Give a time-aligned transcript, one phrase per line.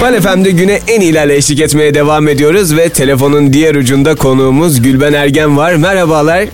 [0.00, 5.12] Bal FM'de güne en iyilerle eşlik etmeye devam ediyoruz ve telefonun diğer ucunda konuğumuz Gülben
[5.12, 5.74] Ergen var.
[5.74, 6.44] Merhabalar.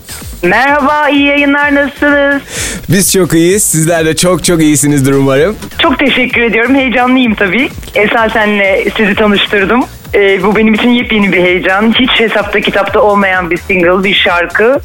[0.43, 2.43] Merhaba, iyi yayınlar nasılsınız?
[2.89, 3.63] Biz çok iyiyiz.
[3.65, 5.57] Sizler de çok çok iyisinizdir umarım.
[5.79, 6.75] Çok teşekkür ediyorum.
[6.75, 7.69] Heyecanlıyım tabii.
[7.95, 9.85] Esasenle sizi tanıştırdım.
[10.15, 11.95] Ee, bu benim için yepyeni bir heyecan.
[12.01, 14.81] Hiç hesapta kitapta olmayan bir single, bir şarkı.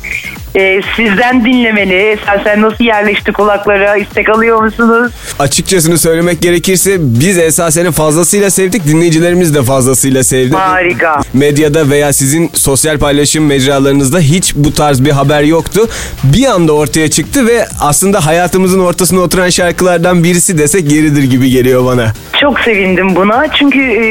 [0.56, 1.96] Ee, sizden dinlemeli.
[1.96, 3.98] Esasen nasıl yerleşti kulaklara?
[3.98, 5.12] istek alıyor musunuz?
[5.40, 8.86] Açıkçasını söylemek gerekirse biz esaseni fazlasıyla sevdik.
[8.88, 10.56] Dinleyicilerimiz de fazlasıyla sevdi.
[10.56, 11.22] Harika.
[11.34, 15.90] Medyada veya sizin sosyal paylaşım mecralarınızda hiç bu tarz bir haber yoktu.
[16.24, 21.86] Bir anda ortaya çıktı ve aslında hayatımızın ortasına oturan şarkılardan birisi desek yeridir gibi geliyor
[21.86, 22.14] bana.
[22.42, 23.48] Çok sevindim buna.
[23.54, 24.06] Çünkü e,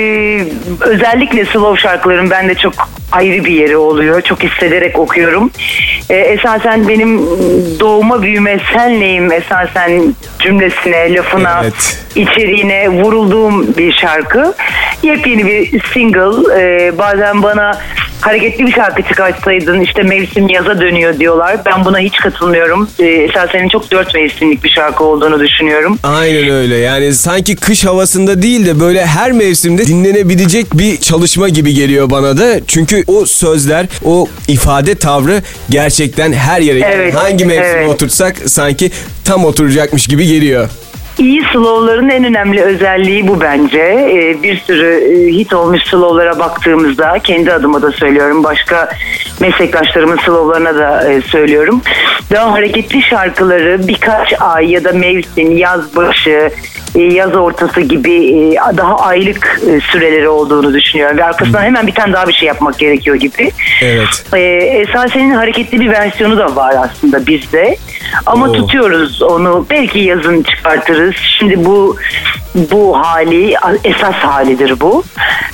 [0.81, 2.75] özellikle slow şarkıların bende çok
[3.13, 4.21] ayrı bir yeri oluyor.
[4.21, 5.51] Çok hissederek okuyorum.
[6.11, 7.21] E, esasen benim
[7.81, 12.07] doğuma büyüme senleyim esasen cümlesine, lafına, Evet.
[12.15, 14.55] içeriğine vurulduğum bir şarkı.
[15.03, 16.61] Yepyeni bir single.
[16.61, 17.79] E, bazen bana
[18.21, 21.57] hareketli bir şarkı çıkartsaydın işte mevsim yaza dönüyor diyorlar.
[21.67, 22.89] Ben buna hiç katılmıyorum.
[22.99, 25.99] E, esasen çok dört mevsimlik bir şarkı olduğunu düşünüyorum.
[26.03, 31.75] Aynen öyle yani sanki kış havasında değil de böyle her mevsimde dinlenebilecek bir çalışma gibi
[31.75, 32.61] geliyor bana da.
[32.67, 37.89] Çünkü o sözler, o ifade tavrı gerçekten her yere Evet, hangi mevsime evet.
[37.89, 38.91] oturtsak sanki
[39.25, 40.69] tam oturacakmış gibi geliyor.
[41.21, 43.79] İyi slowların en önemli özelliği bu bence.
[43.79, 48.45] Ee, bir sürü e, hit olmuş slowlara baktığımızda kendi adıma da söylüyorum.
[48.45, 48.89] Başka
[49.41, 51.83] meslektaşlarımın slowlarına da e, söylüyorum.
[52.31, 56.51] Daha hareketli şarkıları birkaç ay ya da mevsim, yaz başı,
[56.95, 61.19] yaz ortası gibi e, daha aylık e, süreleri olduğunu düşünüyorum.
[61.19, 63.51] Ve arkasından hemen bir tane daha bir şey yapmak gerekiyor gibi.
[63.83, 64.25] Evet.
[64.89, 67.77] Esasen'in hareketli bir versiyonu da var aslında bizde.
[68.27, 68.53] Ama Oo.
[68.53, 69.67] tutuyoruz onu.
[69.71, 71.15] Belki yazın çıkartırız.
[71.39, 71.97] Şimdi bu
[72.55, 75.05] bu hali esas halidir bu.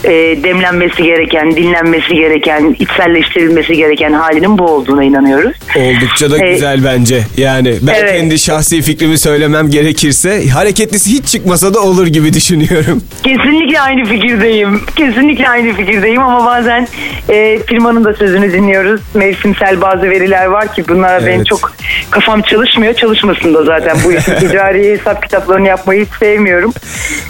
[0.05, 0.11] Ee,
[0.43, 5.57] demlenmesi gereken, dinlenmesi gereken, içselleştirilmesi gereken halinin bu olduğuna inanıyoruz.
[5.77, 7.23] Oldukça da Ee, güzel bence.
[7.37, 8.17] Yani ben evet.
[8.17, 13.03] kendi şahsi fikrimi söylemem gerekirse hareketlisi hiç çıkmasa da olur gibi düşünüyorum.
[13.23, 14.81] Kesinlikle aynı fikirdeyim.
[14.97, 16.89] Kesinlikle aynı fikirdeyim ama bazen
[17.29, 19.01] e, firmanın da sözünü dinliyoruz.
[19.15, 21.47] Mevsimsel bazı veriler var ki bunlara benim Evet.
[21.47, 21.73] çok
[22.11, 22.95] kafam çalışmıyor.
[22.95, 26.73] Çalışmasın da zaten bu işin ticari hesap kitaplarını yapmayı hiç sevmiyorum.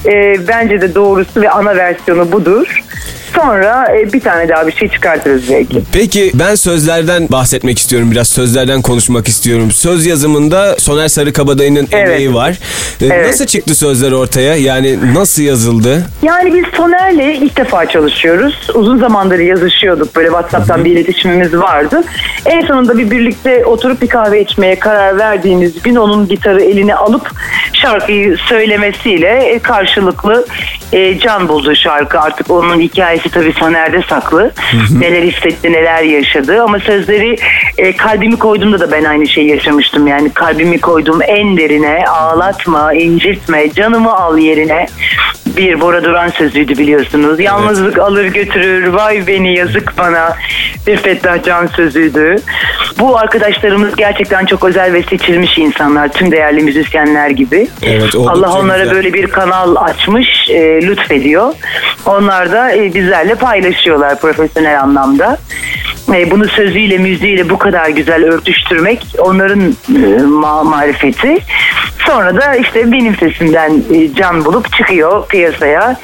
[0.07, 2.83] E, bence de doğrusu ve ana versiyonu budur.
[3.37, 5.83] Sonra e, bir tane daha bir şey çıkartırız belki.
[5.93, 8.29] Peki ben sözlerden bahsetmek istiyorum biraz.
[8.29, 9.71] Sözlerden konuşmak istiyorum.
[9.71, 12.09] Söz yazımında Soner Sarıkabadayı'nın Evet.
[12.09, 12.51] emeği var.
[13.01, 13.27] Ee, Evet.
[13.27, 14.57] Nasıl çıktı sözler ortaya?
[14.57, 16.07] Yani nasıl yazıldı?
[16.23, 18.69] Yani biz Soner'le ilk defa çalışıyoruz.
[18.75, 20.17] Uzun zamandır yazışıyorduk.
[20.17, 22.05] Böyle WhatsApp'tan bir iletişimimiz vardı.
[22.47, 27.31] En sonunda bir birlikte oturup bir kahve içmeye karar verdiğimiz gün onun gitarı eline alıp
[27.73, 30.47] şarkıyı söylemesiyle e, karşılıklı
[30.93, 32.21] e, can buldu şarkı.
[32.21, 34.53] Artık onun hikayesi tabii Soner'de saklı.
[34.99, 36.63] neler hissetti, neler yaşadı.
[36.63, 37.37] Ama sözleri
[37.79, 40.07] e, kalbimi koyduğumda da ben aynı şeyi yaşamıştım.
[40.07, 44.87] Yani kalbimi koydum en derine ağlatma, incitme, canımı al yerine
[45.57, 47.41] bir Bora Duran sözüydü biliyorsunuz.
[47.41, 50.37] Yalnızlık alır götürür, vay beni yazık bana
[50.87, 52.37] bir Fettah Can sözüydü.
[52.99, 56.13] Bu arkadaşlarımız gerçekten çok özel ve seçilmiş insanlar.
[56.13, 57.69] Tüm değerli müzisyenler gibi.
[57.83, 58.95] Evet, Allah onlara güzel.
[58.95, 61.53] böyle bir kanal açmış, e, lütfediyor.
[62.07, 65.39] Onlar da e, bizlerle paylaşıyorlar profesyonel anlamda.
[66.15, 71.39] E, bunu sözüyle, müziğiyle bu kadar güzel örtüştürmek onların e, ma- marifeti.
[72.07, 75.97] Sonra da işte benim sesimden e, can bulup çıkıyor piyasaya.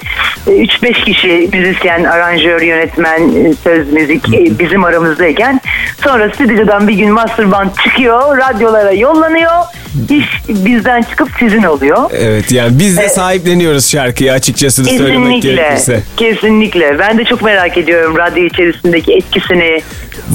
[0.46, 5.60] E, 3-5 kişi müzisyen, aranjör, yönetmen, e, söz, müzik e, bizim aramızdayken
[6.04, 9.52] sonra stüdyodan bir gün master band çıkıyor, radyolara yollanıyor.
[10.10, 12.10] İş bizden çıkıp sizin oluyor.
[12.14, 15.62] Evet yani biz de sahipleniyoruz şarkıyı açıkçası söylemek Kesinlikle.
[15.62, 16.02] gerekirse.
[16.16, 16.98] Kesinlikle.
[16.98, 19.82] Ben de çok merak ediyorum radyo içerisindeki etkisini.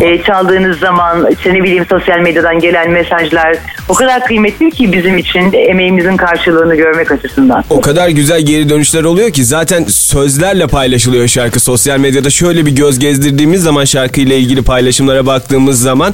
[0.02, 3.58] E, çaldığınız zaman işte ne bileyim sosyal medyadan gelen mesajlar
[3.90, 7.64] o kadar kıymetli ki bizim için emeğimizin karşılığını görmek açısından.
[7.70, 12.30] O kadar güzel geri dönüşler oluyor ki zaten sözlerle paylaşılıyor şarkı sosyal medyada.
[12.30, 16.14] Şöyle bir göz gezdirdiğimiz zaman şarkıyla ilgili paylaşımlara baktığımız zaman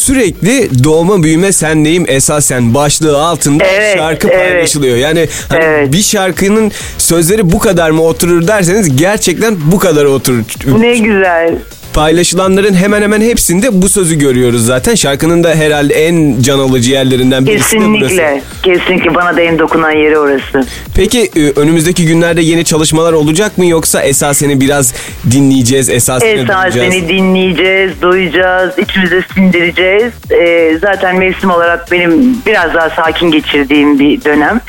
[0.00, 4.50] sürekli doğma büyüme senleyim esasen başlığı altında Evet, şarkı evet.
[4.52, 4.96] paylaşılıyor.
[4.96, 5.92] Yani hani Evet.
[5.92, 10.44] bir şarkının sözleri bu kadar mı oturur derseniz gerçekten bu kadar oturur.
[10.78, 11.54] Ne güzel.
[11.94, 14.94] Paylaşılanların hemen hemen hepsinde bu sözü görüyoruz zaten.
[14.94, 18.00] Şarkının da herhalde en can alıcı yerlerinden birisi de burası.
[18.00, 18.42] Kesinlikle.
[18.62, 20.66] Kesinlikle bana da en dokunan yeri orası.
[20.96, 24.94] Peki e, önümüzdeki günlerde yeni çalışmalar olacak mı yoksa esas seni biraz
[25.30, 27.08] dinleyeceğiz, esas seni Esas duyacağız?
[27.08, 30.12] dinleyeceğiz, duyacağız, içimize sindireceğiz.
[30.30, 34.60] Ee, zaten mevsim olarak benim biraz daha sakin geçirdiğim bir dönem.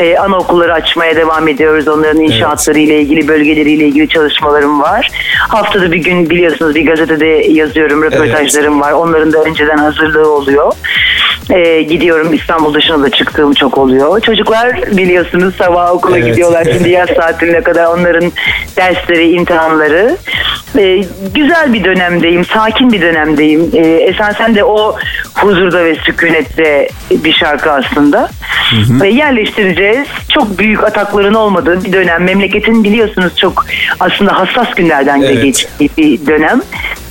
[0.00, 1.88] Ee, anaokulları açmaya devam ediyoruz.
[1.88, 5.10] Onların inşaatları ile ilgili, bölgeleriyle ilgili çalışmalarım var.
[5.48, 8.92] Haftada bir gün biliyorsunuz bir gazetede yazıyorum, röportajlarım var.
[8.92, 10.72] Onların da önceden hazırlığı oluyor.
[11.50, 14.20] Ee, gidiyorum İstanbul dışına da çıktığım çok oluyor.
[14.20, 16.28] Çocuklar biliyorsunuz sabah okula Evet.
[16.28, 16.66] gidiyorlar.
[16.72, 18.32] Şimdi yaz tatiline kadar onların
[18.76, 20.16] dersleri, imtihanları.
[20.78, 21.04] Ee,
[21.34, 23.70] güzel bir dönemdeyim, sakin bir dönemdeyim.
[23.74, 24.96] Ee, esasen de o
[25.34, 28.28] huzurda ve sükunette bir şarkı aslında.
[29.02, 30.08] Ve yerleştireceğiz.
[30.34, 32.24] Çok büyük atakların olmadığı bir dönem.
[32.24, 33.66] Memleketin biliyorsunuz çok
[34.00, 35.42] aslında hassas günlerden de Evet.
[35.42, 36.60] geçtiği bir dönem.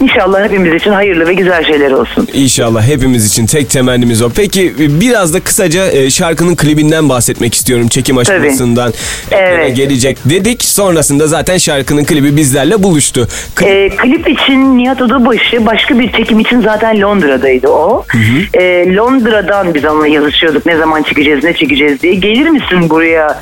[0.01, 2.27] İnşallah hepimiz için hayırlı ve güzel şeyler olsun.
[2.33, 4.29] İnşallah hepimiz için tek temennimiz o.
[4.35, 7.87] Peki e, biraz da kısaca e, şarkının klibinden bahsetmek istiyorum.
[7.87, 8.93] Çekim aşamasından
[9.31, 9.41] Evet.
[9.53, 10.63] ekrana gelecek dedik.
[10.63, 13.27] Sonrasında zaten şarkının klibi bizlerle buluştu.
[13.55, 18.05] Klip- Ee, klip için Nihat Odabaşı başka bir çekim için zaten Londra'daydı o.
[18.53, 22.13] Ee, Londra'dan biz onunla yazışıyorduk ne zaman çıkacağız ne çekeceğiz diye.
[22.13, 23.41] Gelir misin buraya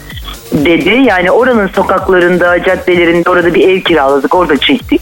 [0.56, 0.90] dedi.
[0.90, 4.36] Yani oranın sokaklarında, caddelerinde orada bir ev kiraladık.
[4.36, 5.02] Orada çektik.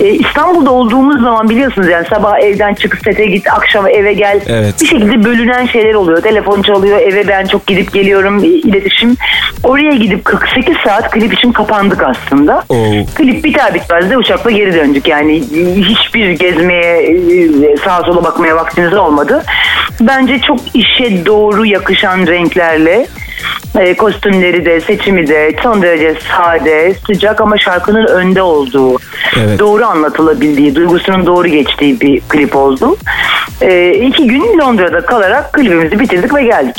[0.00, 4.40] Ee, İstanbul'da olduğumuz zaman biliyorsunuz yani sabah evden çık sete git, akşam eve gel.
[4.46, 4.74] Evet.
[4.80, 6.22] Bir şekilde bölünen şeyler oluyor.
[6.22, 9.16] Telefon çalıyor, eve ben çok gidip geliyorum, iletişim.
[9.64, 12.62] Oraya gidip 48 saat klip için kapandık aslında.
[12.68, 13.04] Oo.
[13.14, 15.08] Klip biter bitmez de uçakla geri döndük.
[15.08, 15.42] Yani
[15.76, 19.42] hiçbir gezmeye, e, sağa sola bakmaya vaktimiz olmadı.
[20.00, 23.06] Bence çok işe doğru yakışan renklerle
[23.78, 28.96] e, kostümleri de, seçimi de son derece sade, sıcak ama şarkının önde olduğu,
[29.44, 29.58] Evet.
[29.58, 32.96] doğru anlatılabildiği, duygusunun doğru geçtiği bir klip oldu.
[33.60, 36.76] E, iki gün Londra'da kalarak klibimizi bitirdik ve geldik.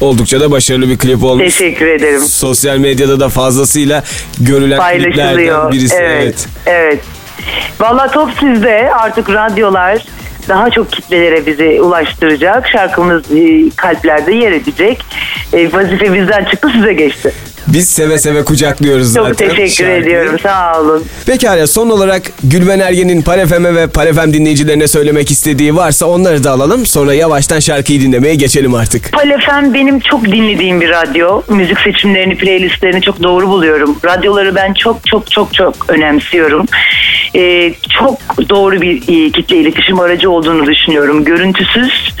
[0.00, 1.44] Oldukça da başarılı bir klip olmuş.
[1.44, 2.20] Teşekkür ederim.
[2.20, 4.02] Sosyal medyada da fazlasıyla
[4.40, 5.96] görülen kliplerden birisi.
[5.96, 6.22] Evet.
[6.22, 6.48] Evet.
[6.66, 7.00] Evet.
[7.80, 8.90] Valla top sizde.
[8.94, 10.04] Artık radyolar
[10.48, 12.68] daha çok kitlelere bizi ulaştıracak.
[12.68, 15.04] Şarkımız e, kalplerde yer edecek.
[15.52, 17.32] E, vazife bizden çıktı size geçti.
[17.68, 19.28] Biz seve seve kucaklıyoruz zaten.
[19.28, 19.96] Çok teşekkür şarkıyı.
[19.96, 20.38] ediyorum.
[20.42, 21.04] Sağ olun.
[21.26, 26.86] Pekala son olarak Gülben Ergen'in Parefem'e ve Parefem dinleyicilerine söylemek istediği varsa onları da alalım.
[26.86, 29.12] Sonra yavaştan şarkıyı dinlemeye geçelim artık.
[29.12, 31.42] Palefem benim çok dinlediğim bir radyo.
[31.48, 33.96] Müzik seçimlerini, playlistlerini çok doğru buluyorum.
[34.04, 36.66] Radyoları ben çok çok çok çok önemsiyorum.
[37.34, 38.18] Ee, çok
[38.48, 41.24] doğru bir e, kitle iletişim aracı olduğunu düşünüyorum.
[41.24, 42.14] Görüntüsüz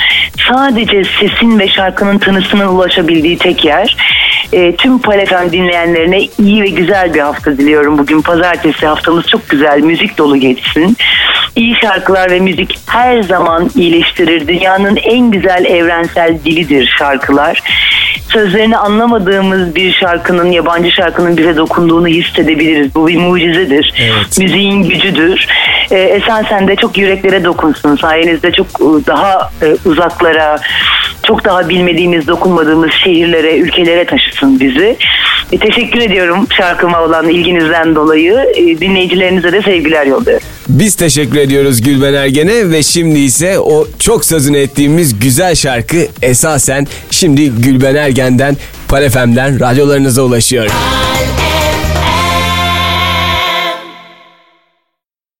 [0.48, 3.96] sadece sesin ve şarkının tınısının ulaşabildiği tek yer.
[4.52, 4.98] Ee, tüm
[5.36, 7.98] Palefem dinleyenlerine iyi ve güzel bir hafta diliyorum.
[7.98, 10.96] Bugün pazartesi haftamız çok güzel, müzik dolu geçsin.
[11.56, 14.48] İyi şarkılar ve müzik her zaman iyileştirir.
[14.48, 17.62] Dünyanın en güzel evrensel dilidir şarkılar.
[18.28, 22.94] Sözlerini anlamadığımız bir şarkının, yabancı şarkının bize dokunduğunu hissedebiliriz.
[22.94, 23.94] Bu bir mucizedir.
[23.98, 24.38] Evet.
[24.38, 25.46] Müziğin gücüdür.
[25.90, 27.96] Ee, esasen de çok yüreklere dokunsun.
[27.96, 30.58] Sayenizde çok e, daha e, uzaklara,
[31.22, 34.96] çok daha bilmediğimiz, dokunmadığımız şehirlere, ülkelere taşısın bizi.
[35.52, 38.34] E, teşekkür ediyorum şarkıma olan ilginizden dolayı.
[38.56, 40.46] E, dinleyicilerinize de sevgiler yolluyorum.
[40.68, 46.86] Biz teşekkür ediyoruz Gülben Ergen'e ve şimdi ise o çok sözünü ettiğimiz güzel şarkı esasen
[47.10, 48.56] şimdi Gülben Ergen'den
[48.88, 50.70] Parefem'den radyolarınıza ulaşıyor.